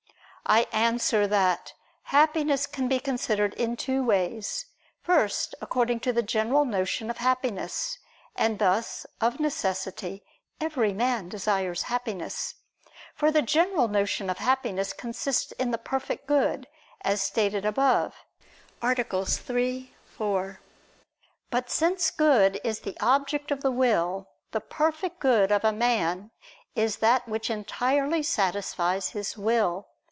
I 0.47 0.67
answer 0.73 1.27
that, 1.27 1.73
Happiness 2.03 2.67
can 2.67 2.89
be 2.89 2.99
considered 2.99 3.53
in 3.53 3.77
two 3.77 4.03
ways. 4.03 4.65
First 5.01 5.55
according 5.61 6.01
to 6.01 6.11
the 6.11 6.23
general 6.23 6.65
notion 6.65 7.09
of 7.09 7.19
happiness: 7.19 7.97
and 8.35 8.59
thus, 8.59 9.05
of 9.21 9.39
necessity, 9.39 10.23
every 10.59 10.91
man 10.91 11.29
desires 11.29 11.83
happiness. 11.83 12.55
For 13.15 13.31
the 13.31 13.41
general 13.41 13.87
notion 13.87 14.29
of 14.29 14.39
happiness 14.39 14.91
consists 14.91 15.53
in 15.53 15.71
the 15.71 15.77
perfect 15.77 16.27
good, 16.27 16.67
as 16.99 17.21
stated 17.21 17.63
above 17.63 18.13
(AA. 18.81 18.93
3, 18.93 19.93
4). 20.03 20.59
But 21.49 21.69
since 21.69 22.11
good 22.11 22.59
is 22.61 22.81
the 22.81 22.97
object 22.99 23.51
of 23.51 23.61
the 23.61 23.71
will, 23.71 24.27
the 24.51 24.59
perfect 24.59 25.19
good 25.21 25.49
of 25.49 25.63
a 25.63 25.71
man 25.71 26.29
is 26.75 26.97
that 26.97 27.25
which 27.29 27.49
entirely 27.49 28.21
satisfies 28.21 29.11
his 29.11 29.37
will. 29.37 29.87